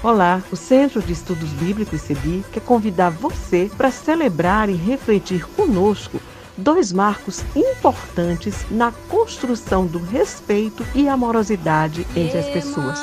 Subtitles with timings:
[0.00, 6.20] Olá, o Centro de Estudos Bíblicos CEBI quer convidar você para celebrar e refletir conosco
[6.56, 12.96] dois marcos importantes na construção do respeito e amorosidade entre as pessoas.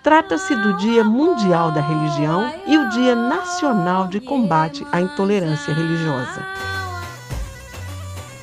[0.00, 6.79] Trata-se do Dia Mundial da Religião e o Dia Nacional de Combate à Intolerância Religiosa.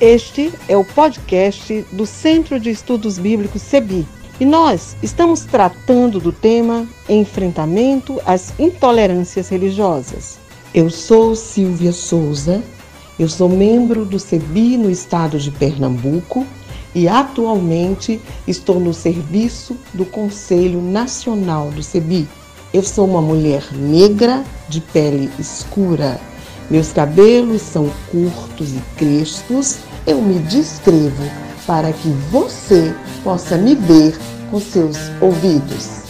[0.00, 4.06] Este é o podcast do Centro de Estudos Bíblicos CEBI
[4.38, 10.38] e nós estamos tratando do tema Enfrentamento às Intolerâncias Religiosas.
[10.72, 12.62] Eu sou Silvia Souza,
[13.18, 16.46] eu sou membro do CEBI no estado de Pernambuco
[16.94, 22.28] e atualmente estou no serviço do Conselho Nacional do CEBI.
[22.72, 26.20] Eu sou uma mulher negra de pele escura.
[26.70, 29.87] Meus cabelos são curtos e crespos.
[30.08, 31.22] Eu me descrevo
[31.66, 34.18] para que você possa me ver
[34.50, 36.07] com seus ouvidos.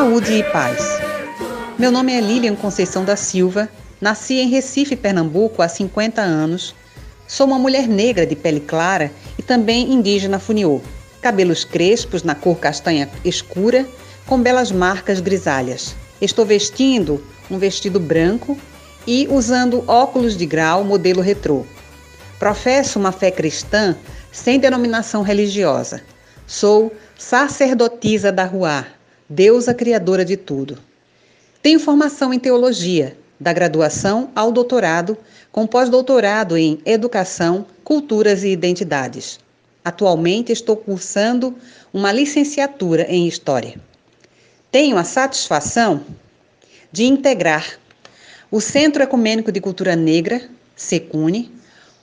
[0.00, 0.98] Saúde e paz.
[1.78, 3.68] Meu nome é Lilian Conceição da Silva,
[4.00, 6.74] nasci em Recife, Pernambuco há 50 anos.
[7.28, 10.80] Sou uma mulher negra de pele clara e também indígena funiô.
[11.20, 13.86] Cabelos crespos na cor castanha escura,
[14.24, 15.94] com belas marcas grisalhas.
[16.18, 18.58] Estou vestindo um vestido branco
[19.06, 21.66] e usando óculos de grau modelo retrô.
[22.38, 23.94] Professo uma fé cristã
[24.32, 26.00] sem denominação religiosa.
[26.46, 28.86] Sou sacerdotisa da Ruá,
[29.30, 30.76] deusa criadora de tudo.
[31.62, 35.16] Tenho formação em teologia, da graduação ao doutorado,
[35.52, 39.38] com pós-doutorado em educação, culturas e identidades.
[39.84, 41.54] Atualmente estou cursando
[41.92, 43.80] uma licenciatura em história.
[44.70, 46.02] Tenho a satisfação
[46.90, 47.78] de integrar
[48.50, 50.42] o Centro Ecumênico de Cultura Negra,
[50.74, 51.52] SECUNE,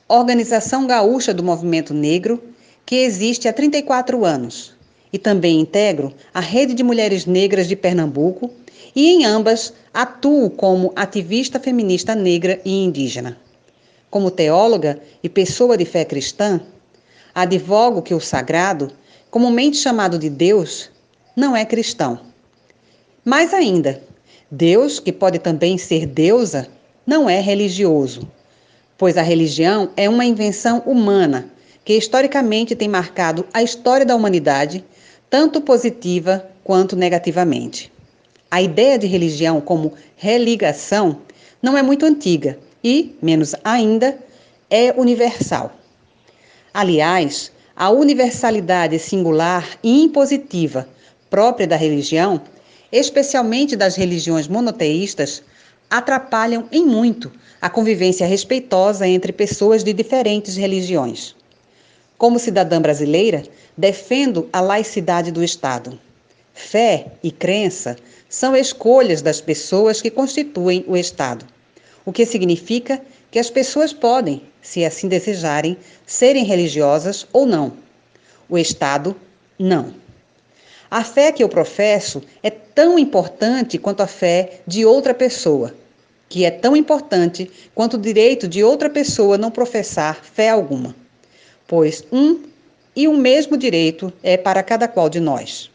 [0.08, 2.42] organização gaúcha do movimento negro,
[2.86, 4.77] que existe há 34 anos,
[5.12, 8.52] e também integro a Rede de Mulheres Negras de Pernambuco
[8.96, 13.38] e em ambas atuo como ativista feminista negra e indígena.
[14.10, 16.62] Como teóloga e pessoa de fé cristã,
[17.34, 18.92] advogo que o sagrado,
[19.30, 20.90] comumente chamado de Deus,
[21.36, 22.20] não é cristão.
[23.24, 24.02] Mais ainda,
[24.50, 26.68] Deus, que pode também ser deusa,
[27.06, 28.28] não é religioso,
[28.98, 31.52] pois a religião é uma invenção humana
[31.86, 34.84] que historicamente tem marcado a história da humanidade
[35.30, 37.92] tanto positiva quanto negativamente.
[38.50, 41.22] A ideia de religião como religação
[41.62, 44.18] não é muito antiga e, menos ainda,
[44.70, 45.74] é universal.
[46.74, 50.88] Aliás, a universalidade singular e impositiva
[51.30, 52.42] própria da religião,
[52.92, 55.44] especialmente das religiões monoteístas,
[55.90, 57.32] atrapalham em muito
[57.62, 61.37] a convivência respeitosa entre pessoas de diferentes religiões.
[62.18, 63.44] Como cidadã brasileira,
[63.78, 66.00] defendo a laicidade do Estado.
[66.54, 67.96] Fé e crença
[68.28, 71.46] são escolhas das pessoas que constituem o Estado,
[72.04, 73.00] o que significa
[73.30, 77.74] que as pessoas podem, se assim desejarem, serem religiosas ou não.
[78.50, 79.16] O Estado,
[79.60, 79.94] não.
[80.90, 85.74] A fé que eu professo é tão importante quanto a fé de outra pessoa.
[86.30, 90.96] que é tão importante quanto o direito de outra pessoa não professar fé alguma,
[91.68, 92.44] pois um
[92.96, 95.70] e o mesmo direito é para cada qual de nós.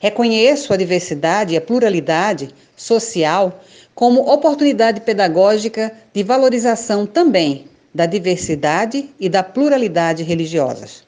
[0.00, 3.62] Reconheço a diversidade e a pluralidade social
[3.94, 11.04] como oportunidade pedagógica de valorização também da diversidade e da pluralidade religiosas.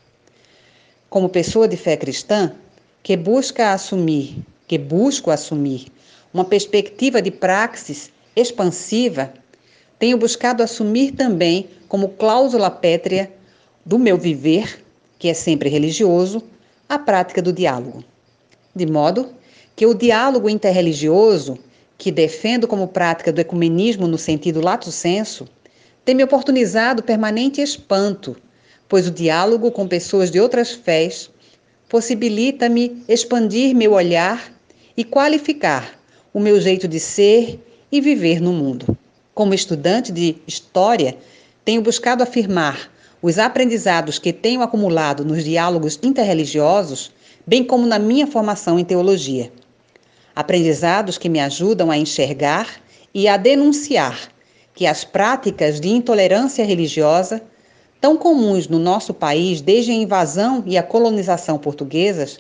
[1.09, 2.53] Como pessoa de fé cristã,
[3.03, 4.37] que busca assumir,
[4.69, 5.87] que busco assumir
[6.33, 9.33] uma perspectiva de praxis expansiva,
[9.99, 13.33] tenho buscado assumir também como cláusula pétrea
[13.85, 14.85] do meu viver,
[15.19, 16.43] que é sempre religioso,
[16.89, 18.05] a prática do diálogo.
[18.75, 19.29] De modo
[19.77, 21.59] que o diálogo interreligioso,
[21.99, 25.47] que defendo como prática do ecumenismo no sentido lato senso,
[26.05, 28.37] tem me oportunizado permanente espanto,
[28.89, 31.31] pois o diálogo com pessoas de outras fés
[31.89, 34.53] possibilita-me expandir meu olhar
[34.97, 35.99] e qualificar
[36.33, 37.61] o meu jeito de ser
[37.91, 38.97] e viver no mundo.
[39.35, 41.17] Como estudante de história,
[41.65, 42.91] tenho buscado afirmar
[43.26, 47.11] os aprendizados que tenho acumulado nos diálogos interreligiosos,
[47.47, 49.50] bem como na minha formação em teologia.
[50.37, 52.69] Aprendizados que me ajudam a enxergar
[53.15, 54.29] e a denunciar
[54.75, 57.41] que as práticas de intolerância religiosa,
[57.99, 62.38] tão comuns no nosso país desde a invasão e a colonização portuguesas,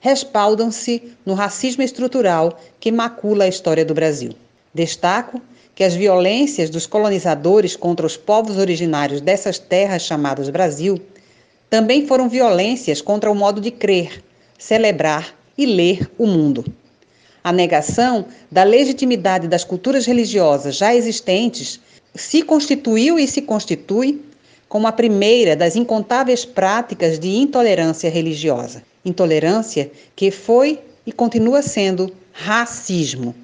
[0.00, 4.32] respaldam-se no racismo estrutural que macula a história do Brasil.
[4.72, 5.42] Destaco
[5.74, 11.00] que as violências dos colonizadores contra os povos originários dessas terras chamadas Brasil
[11.70, 14.22] também foram violências contra o modo de crer,
[14.58, 16.64] celebrar e ler o mundo.
[17.42, 21.80] A negação da legitimidade das culturas religiosas já existentes
[22.14, 24.22] se constituiu e se constitui
[24.68, 28.82] como a primeira das incontáveis práticas de intolerância religiosa.
[29.04, 33.34] Intolerância que foi e continua sendo racismo,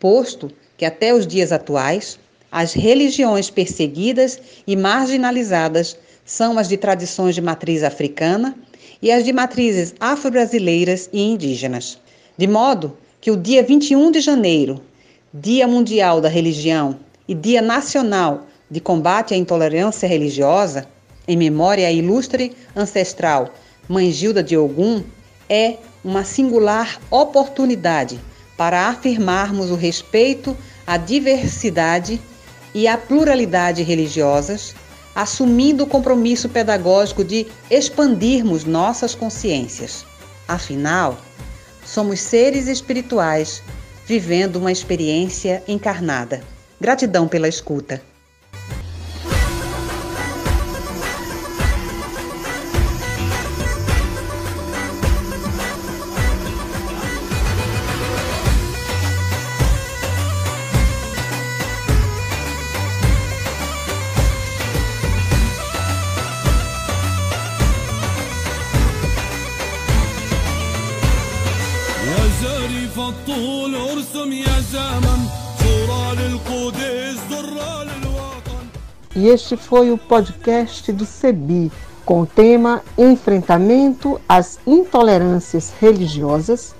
[0.00, 2.18] posto que até os dias atuais
[2.50, 8.56] as religiões perseguidas e marginalizadas são as de tradições de matriz africana
[9.02, 11.98] e as de matrizes afro-brasileiras e indígenas.
[12.38, 14.80] De modo que o dia 21 de janeiro,
[15.32, 20.86] Dia Mundial da Religião e Dia Nacional de Combate à Intolerância Religiosa,
[21.26, 23.52] em memória à ilustre ancestral
[23.88, 25.02] Mãe Gilda de Ogum,
[25.48, 28.20] é uma singular oportunidade
[28.56, 30.56] para afirmarmos o respeito
[30.86, 32.20] à diversidade
[32.74, 34.74] e à pluralidade religiosas,
[35.14, 40.04] assumindo o compromisso pedagógico de expandirmos nossas consciências.
[40.46, 41.18] Afinal,
[41.84, 43.62] somos seres espirituais
[44.06, 46.42] vivendo uma experiência encarnada.
[46.80, 48.02] Gratidão pela escuta.
[73.09, 75.19] الطول ارسم يا زمن
[75.59, 78.65] صورة للقدس ذرة للوطن
[79.15, 81.71] E este foi o podcast do CEBI,
[82.05, 86.75] com o tema Enfrentamento às Intolerâncias Religiosas,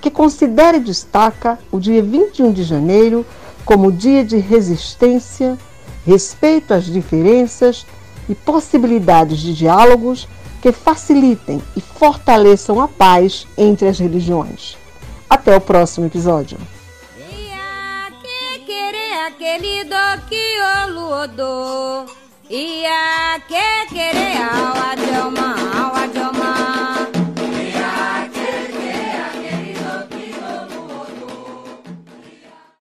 [0.00, 3.26] que considera e destaca o dia 21 de janeiro
[3.64, 5.58] como dia de resistência,
[6.06, 7.86] respeito às diferenças
[8.28, 10.28] e possibilidades de diálogos
[10.60, 14.76] que facilitem e fortaleçam a paz entre as religiões.
[15.29, 16.57] Até o próximo episódio.
[22.49, 25.76] Ia que querer ao